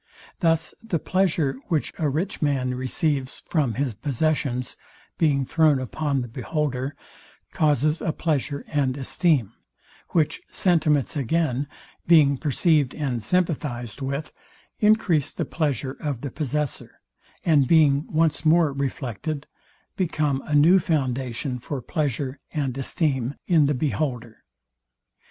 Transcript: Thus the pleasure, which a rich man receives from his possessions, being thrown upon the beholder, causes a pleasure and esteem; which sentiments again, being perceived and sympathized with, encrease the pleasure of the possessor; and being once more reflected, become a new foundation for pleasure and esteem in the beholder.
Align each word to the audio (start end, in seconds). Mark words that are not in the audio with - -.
Thus 0.39 0.73
the 0.81 0.97
pleasure, 0.97 1.57
which 1.67 1.93
a 1.99 2.09
rich 2.09 2.41
man 2.41 2.73
receives 2.73 3.43
from 3.49 3.75
his 3.75 3.93
possessions, 3.93 4.75
being 5.19 5.45
thrown 5.45 5.79
upon 5.79 6.21
the 6.21 6.27
beholder, 6.27 6.95
causes 7.51 8.01
a 8.01 8.11
pleasure 8.11 8.65
and 8.67 8.97
esteem; 8.97 9.53
which 10.09 10.41
sentiments 10.49 11.15
again, 11.15 11.67
being 12.07 12.35
perceived 12.39 12.95
and 12.95 13.21
sympathized 13.21 14.01
with, 14.01 14.33
encrease 14.79 15.31
the 15.31 15.45
pleasure 15.45 15.95
of 15.99 16.21
the 16.21 16.31
possessor; 16.31 16.99
and 17.45 17.67
being 17.67 18.11
once 18.11 18.43
more 18.43 18.73
reflected, 18.73 19.45
become 19.97 20.41
a 20.47 20.55
new 20.55 20.79
foundation 20.79 21.59
for 21.59 21.79
pleasure 21.79 22.39
and 22.51 22.75
esteem 22.75 23.35
in 23.45 23.67
the 23.67 23.75
beholder. 23.75 24.37